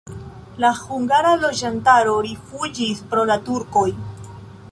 [0.63, 3.87] La hungara loĝantaro rifuĝis pro la turkoj.